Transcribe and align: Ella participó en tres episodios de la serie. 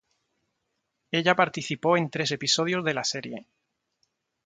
Ella 1.11 1.35
participó 1.35 1.95
en 1.95 2.09
tres 2.09 2.31
episodios 2.31 2.83
de 2.83 2.93
la 2.95 3.03
serie. 3.03 3.45